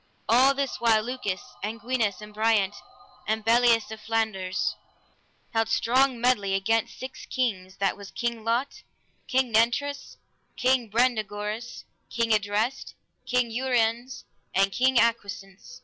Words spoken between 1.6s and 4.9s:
and Gwinas, and Briant, and Bellias of Flanders,